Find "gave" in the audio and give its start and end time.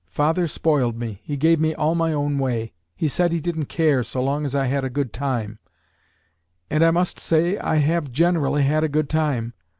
1.37-1.59